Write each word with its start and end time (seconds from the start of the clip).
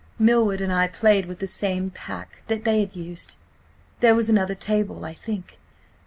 Milward 0.17 0.61
and 0.61 0.73
I 0.73 0.87
played 0.87 1.27
with 1.27 1.37
the 1.37 1.47
same 1.47 1.91
pack 1.91 2.41
that 2.47 2.63
they 2.63 2.79
had 2.79 2.95
used.... 2.95 3.37
There 3.99 4.15
was 4.15 4.29
another 4.29 4.55
table, 4.55 5.05
I 5.05 5.13
think. 5.13 5.59